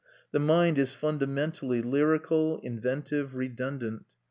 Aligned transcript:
The 0.31 0.39
mind 0.39 0.79
is 0.79 0.91
fundamentally 0.91 1.83
lyrical, 1.83 2.57
inventive, 2.63 3.35
redundant. 3.35 4.05